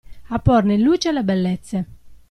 A 0.31 0.39
porne 0.45 0.73
in 0.73 0.81
luce 0.83 1.11
le 1.11 1.23
bellezze. 1.23 1.79